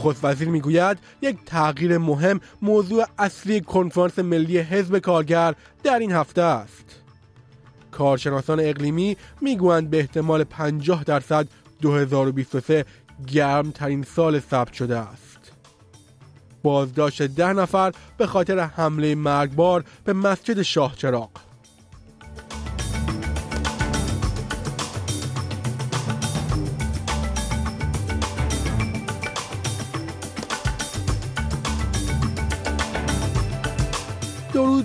[0.00, 6.42] نخست وزیر می‌گوید یک تغییر مهم موضوع اصلی کنفرانس ملی حزب کارگر در این هفته
[6.42, 6.84] است.
[7.90, 11.48] کارشناسان اقلیمی می‌گویند به احتمال 50 درصد
[11.82, 12.84] 2023
[13.26, 15.52] گرم ترین سال ثبت شده است.
[16.62, 21.30] بازداشت ده نفر به خاطر حمله مرگبار به مسجد شاه چراغ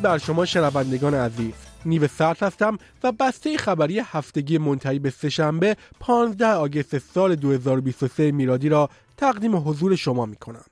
[0.05, 1.53] بر شما شنوندگان عزیز
[1.85, 8.69] نیو سرد هستم و بسته خبری هفتگی منتهی به سهشنبه 15 آگوست سال 2023 میلادی
[8.69, 10.65] را تقدیم حضور شما می کنم.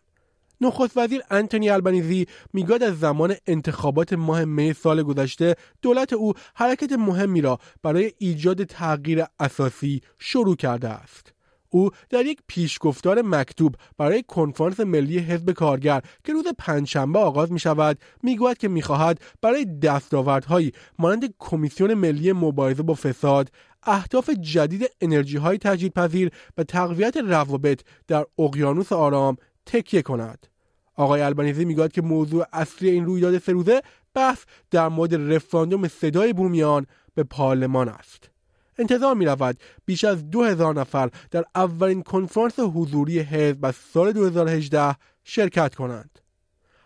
[0.61, 6.91] نخست وزیر انتونی البنیزی می‌گوید از زمان انتخابات ماه می سال گذشته دولت او حرکت
[6.91, 11.32] مهمی را برای ایجاد تغییر اساسی شروع کرده است.
[11.73, 17.59] او در یک پیشگفتار مکتوب برای کنفرانس ملی حزب کارگر که روز پنجشنبه آغاز می
[17.59, 23.51] شود می گوید که می خواهد برای دستاوردهایی مانند کمیسیون ملی مبارزه با فساد
[23.83, 30.47] اهداف جدید انرژی های تجدیدپذیر و تقویت روابط در اقیانوس آرام تکیه کند.
[30.95, 33.81] آقای البنیزی می‌گوید که موضوع اصلی این رویداد سه روزه
[34.13, 36.85] بحث در مورد رفراندوم صدای بومیان
[37.15, 38.32] به پارلمان است.
[38.77, 44.11] انتظار می رود بیش از دو هزار نفر در اولین کنفرانس حضوری حزب از سال
[44.11, 46.19] 2018 شرکت کنند.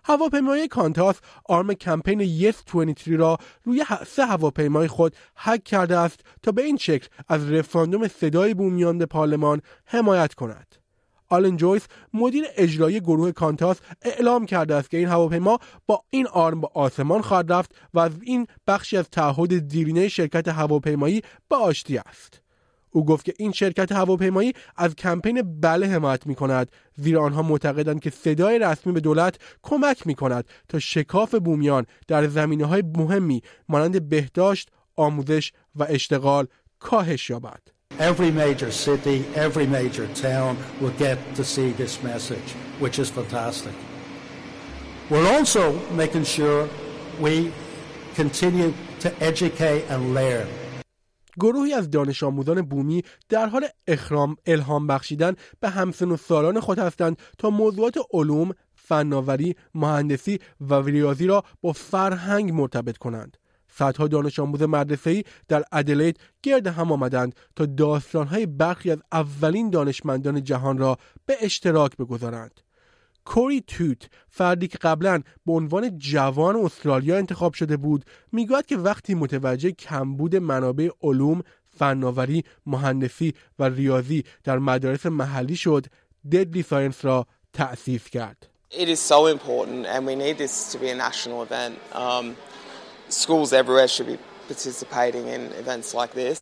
[0.04, 1.16] هواپیمای کانتاس
[1.46, 6.78] آرم کمپین Yes 23 را روی سه هواپیمای خود حک کرده است تا به این
[6.78, 10.76] شکل از رفراندوم صدای بومیان به پارلمان حمایت کند.
[11.30, 16.62] آلن جویس مدیر اجرایی گروه کانتاس اعلام کرده است که این هواپیما با این آرم
[16.62, 21.98] به آسمان خواهد رفت و از این بخشی از تعهد دیرینه شرکت هواپیمایی به آشتی
[21.98, 22.42] است
[22.92, 28.00] او گفت که این شرکت هواپیمایی از کمپین بله حمایت می کند زیرا آنها معتقدند
[28.00, 33.42] که صدای رسمی به دولت کمک می کند تا شکاف بومیان در زمینه های مهمی
[33.70, 36.48] مانند بهداشت، آموزش و اشتغال
[36.80, 37.77] کاهش یابد.
[38.00, 42.50] Every major city, every major town will get to see this message,
[42.80, 43.74] which is fantastic.
[45.10, 46.70] We're also making sure
[47.20, 47.52] we
[48.16, 50.48] continue to educate and learn.
[51.40, 56.80] گروهی از دانش آموزان بومی در حال اخرام الهام بخشیدن به همسن و سالان خود
[56.80, 63.38] هستند تا موضوعات علوم، فناوری، مهندسی و ریاضی را با فرهنگ مرتبط کنند.
[63.78, 70.44] صدها دانش آموز مدرسه‌ای در ادلید گرد هم آمدند تا داستانهای برخی از اولین دانشمندان
[70.44, 72.62] جهان را به اشتراک بگذارند.
[73.26, 79.16] کوری توت فردی که قبلا به عنوان جوان استرالیا انتخاب شده بود می‌گوید که وقتی
[79.16, 81.44] متوجه کمبود منابع علوم
[81.78, 85.86] فناوری مهندسی و ریاضی در مدارس محلی شد
[86.32, 90.90] ددلی ساینس را تأسیس کرد It is so important and we need this to be
[90.90, 91.76] a national event.
[91.94, 92.36] Um,
[93.10, 96.42] schools everywhere should be participating in events like this.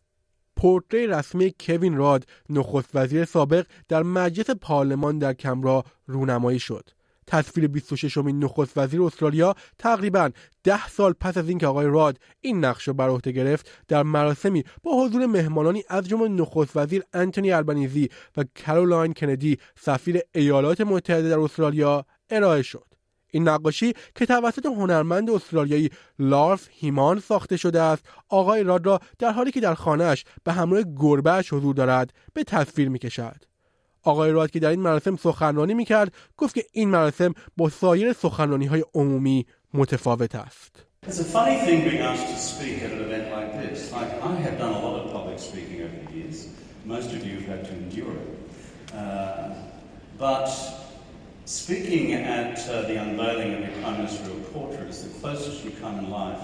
[0.56, 6.90] پورتری رسمی کوین راد نخست وزیر سابق در مجلس پارلمان در کمرا رونمایی شد.
[7.26, 10.30] تصویر 26 امین نخست وزیر استرالیا تقریبا
[10.64, 14.64] ده سال پس از اینکه آقای راد این نقش را بر عهده گرفت در مراسمی
[14.82, 21.28] با حضور مهمانانی از جمله نخست وزیر انتونی البنیزی و کارولاین کندی سفیر ایالات متحده
[21.28, 22.95] در استرالیا ارائه شد.
[23.30, 29.32] این نقاشی که توسط هنرمند استرالیایی لارف هیمان ساخته شده است آقای راد را در
[29.32, 33.44] حالی که در خانهاش به همراه گربهش حضور دارد به تصویر می کشد.
[34.02, 38.12] آقای راد که در این مراسم سخنرانی می کرد گفت که این مراسم با سایر
[38.12, 40.86] سخنرانی های عمومی متفاوت است.
[50.18, 50.48] But
[51.46, 56.00] Speaking at uh, the unveiling of your Prime Ministerial portrait is the closest you come
[56.00, 56.42] in life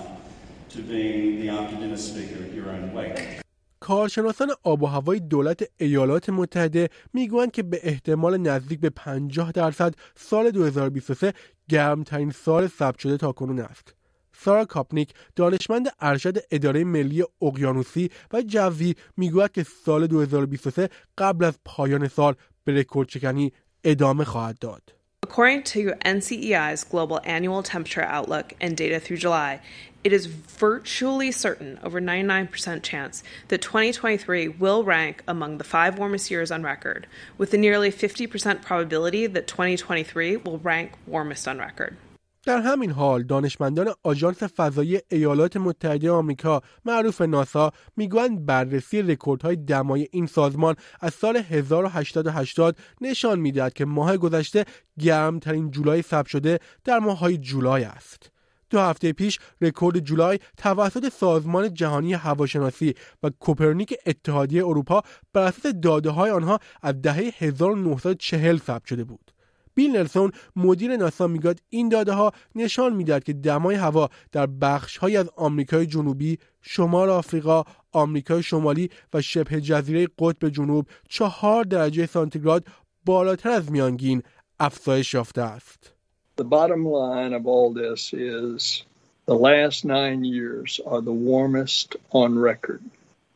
[0.71, 3.41] to being the after dinner speaker at your own wake.
[3.81, 9.95] کارشناسان آب و هوای دولت ایالات متحده می‌گویند که به احتمال نزدیک به 50 درصد
[10.17, 11.33] سال 2023
[11.69, 13.95] گرمترین سال ثبت شده تا کنون است.
[14.33, 20.89] سارا کاپنیک دانشمند ارشد اداره ملی اقیانوسی و جوی می‌گوید که سال 2023
[21.19, 22.35] قبل از پایان سال
[22.65, 23.53] به رکورد شکنی
[23.86, 24.82] ادامه خواهد داد.
[25.24, 29.60] According to NCEI's global annual temperature outlook and data through July,
[30.04, 36.32] it is virtually certain, over 99% chance, that 2023 will rank among the five warmest
[36.32, 37.08] years on record,
[37.38, 41.98] with a nearly 50% probability that 2023 will rank warmest on record.
[42.47, 50.09] در همین حال دانشمندان آژانس فضایی ایالات متحده آمریکا معروف ناسا می‌گویند بررسی رکوردهای دمای
[50.13, 54.65] این سازمان از سال 1880 نشان می‌دهد که ماه گذشته
[54.99, 58.31] گرمترین جولای ثبت شده در ماههای جولای است.
[58.71, 65.03] دو هفته پیش رکورد جولای توسط سازمان جهانی هواشناسی و کوپرنیک اتحادیه اروپا
[65.33, 69.22] بر اساس داده های آنها از دهه 1940 ثبت شده بود.
[69.75, 74.97] بیل نلسون مدیر ناسا می‌گوید این داده ها نشان می‌دهد که دمای هوا در بخش
[74.97, 82.07] های از آمریکای جنوبی، شمال آفریقا، آمریکای شمالی و شبه جزیره قطب جنوب چهار درجه
[82.07, 82.67] سانتیگراد
[83.05, 84.23] بالاتر از میانگین
[84.61, 85.93] افزایش یافته است.
[86.41, 88.85] The bottom line of all this is
[89.27, 92.83] the last nine years are the warmest on record.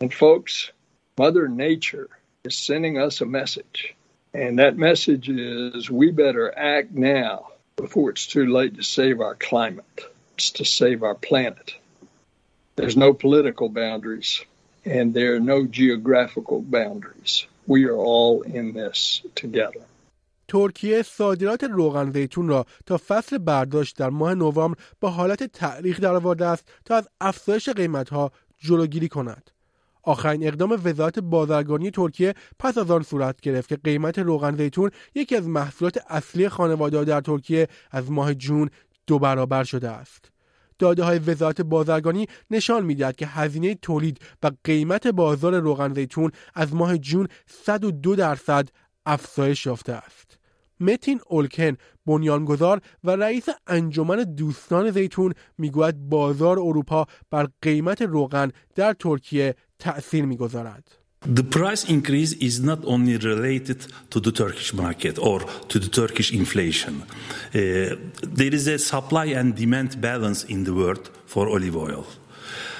[0.00, 0.72] And folks,
[1.18, 2.08] Mother Nature
[2.44, 3.95] is sending us a message.
[4.35, 9.35] And that message is we better act now before it's too late to save our
[9.35, 9.99] climate.
[10.35, 11.75] It's to save our planet.
[12.75, 14.45] There's no political boundaries
[14.85, 17.45] and there are no geographical boundaries.
[17.67, 19.85] We are all in this together.
[20.47, 26.45] ترکیه صادرات روغن زیتون را تا فصل برداشت در ماه نوامبر به حالت تعلیق درآورده
[26.45, 29.51] است تا از افزایش قیمتها جلوگیری کند.
[30.06, 35.36] آخرین اقدام وزارت بازرگانی ترکیه پس از آن صورت گرفت که قیمت روغن زیتون یکی
[35.36, 38.70] از محصولات اصلی خانواده در ترکیه از ماه جون
[39.06, 40.30] دو برابر شده است.
[40.78, 46.74] داده های وزارت بازرگانی نشان می‌دهد که هزینه تولید و قیمت بازار روغن زیتون از
[46.74, 48.68] ماه جون 102 درصد
[49.06, 50.38] افزایش یافته است.
[50.80, 51.76] متین اولکن
[52.06, 60.25] بنیانگذار و رئیس انجمن دوستان زیتون می‌گوید بازار اروپا بر قیمت روغن در ترکیه تأثیر
[60.25, 60.83] میگذارد.
[61.23, 66.33] The price increase is not only related to the Turkish market or to the Turkish
[66.33, 67.03] inflation.
[67.03, 72.07] Uh, there is a supply and demand balance in the world for olive oil.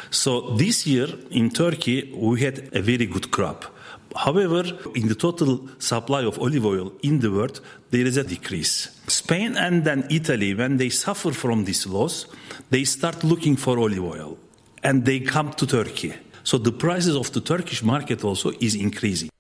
[0.09, 3.65] So this year in Turkey we had a very good crop.
[4.15, 4.63] However,
[4.95, 7.61] in the total supply of olive oil in the world,
[7.91, 8.89] there is a decrease.
[9.07, 12.25] Spain and then Italy, when they suffer from this loss,
[12.71, 14.37] they start looking for olive oil
[14.83, 16.13] and they come to Turkey.
[16.50, 19.30] So the prices of the Turkish market also is increasing.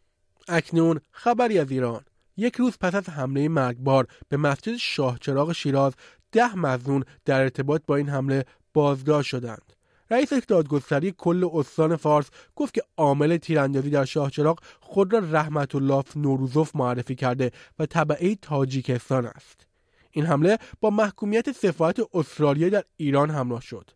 [0.48, 2.04] اکنون خبری از ایران
[2.36, 5.92] یک روز پس از حمله مرگبار به مسجد شاه چراغ شیراز
[6.32, 8.44] ده مزنون در ارتباط با این حمله
[8.74, 9.72] بازداشت شدند.
[10.10, 12.26] رئیس دادگستری کل استان فارس
[12.56, 18.34] گفت که عامل تیراندازی در شاهچراغ خود را رحمت الله نوروزوف معرفی کرده و طبعه
[18.34, 19.66] تاجیکستان است.
[20.10, 23.90] این حمله با محکومیت سفارت استرالیا در ایران همراه شد.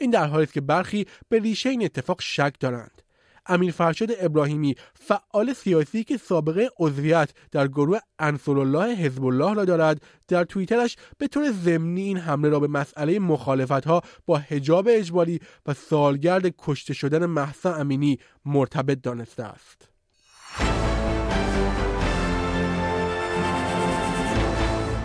[0.00, 3.02] این در حالی که برخی به ریشه این اتفاق شک دارند.
[3.46, 10.02] امیر فرشاد ابراهیمی فعال سیاسی که سابقه عضویت در گروه انصرالله حزب الله را دارد
[10.28, 15.40] در توییترش به طور ضمنی این حمله را به مسئله مخالفت ها با حجاب اجباری
[15.66, 19.88] و سالگرد کشته شدن محسا امینی مرتبط دانسته است.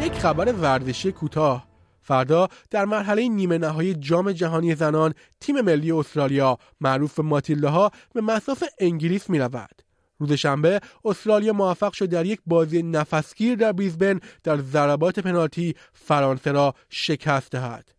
[0.01, 1.74] یک خبر ورزشی کوتاه
[2.05, 8.21] فردا در مرحله نیمه نهایی جام جهانی زنان تیم ملی استرالیا معروف ماتیلده ها به
[8.21, 9.81] مساف انگلیس می رود.
[10.19, 16.51] روز شنبه استرالیا موفق شد در یک بازی نفسگیر در بریزبن در ضربات پنالتی فرانسه
[16.51, 17.91] را شکست دهد.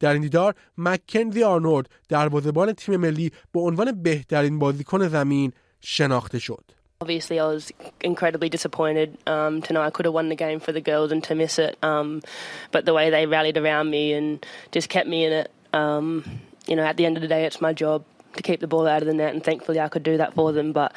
[0.00, 6.81] در این دیدار مکنزی آرنولد دروازهبان تیم ملی به عنوان بهترین بازیکن زمین شناخته شد.
[7.01, 10.71] Obviously, I was incredibly disappointed um, to know I could have won the game for
[10.71, 11.77] the girls and to miss it.
[11.83, 12.23] Um,
[12.71, 16.25] but the way they rallied around me and just kept me in it, um,
[16.65, 18.03] you know, at the end of the day, it's my job
[18.35, 20.51] to keep the ball out of the net, and thankfully, I could do that for
[20.51, 20.71] them.
[20.73, 20.93] But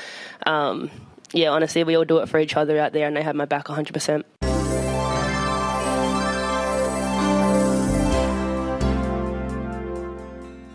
[0.46, 0.90] um,
[1.32, 3.44] yeah, honestly, we all do it for each other out there, and they have my
[3.44, 4.24] back 100%.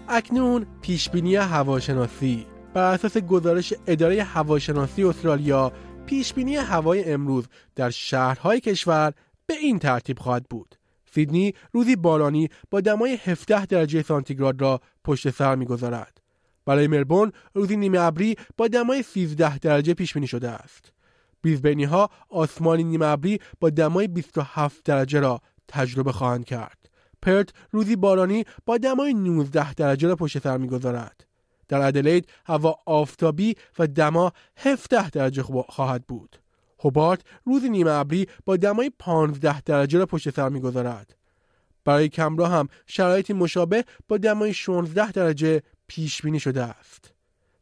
[0.10, 5.73] اکنون پیشبینی هواشناسی بر اساس گزارش اداره هواشناسی استرالیا
[6.07, 7.45] پیشبینی هوای امروز
[7.77, 9.13] در شهرهای کشور
[9.47, 10.75] به این ترتیب خواهد بود.
[11.13, 16.19] سیدنی روزی بارانی با دمای 17 درجه سانتیگراد را پشت سر می‌گذارد.
[16.67, 20.93] برای مربون روزی نیمه ابری با دمای 13 درجه پیش بینی شده است.
[21.43, 26.91] بریزبنی ها آسمانی نیمه ابری با دمای 27 درجه را تجربه خواهند کرد.
[27.23, 31.30] پرت روزی بارانی با دمای 19 درجه را پشت سر می‌گذارد.
[31.71, 36.37] در ادلید هوا آفتابی و دما 17 درجه خواهد بود.
[36.81, 41.17] هوبارت روز نیمه ابری با دمای 15 درجه را پشت سر می‌گذارد.
[41.85, 47.13] برای کمرا هم شرایطی مشابه با دمای 16 درجه پیش بینی شده است.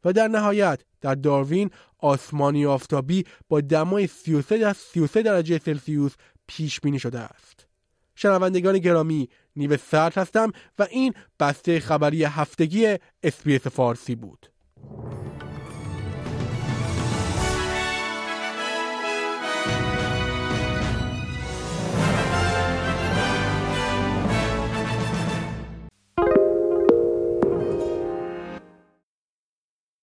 [0.04, 6.12] و در نهایت در داروین آسمانی آفتابی با دمای 33 33 درجه سلسیوس
[6.46, 7.66] پیش بینی شده است.
[8.14, 14.50] شنوندگان گرامی نیو سرد هستم و این بسته خبری هفتگی اسپیس فارسی بود.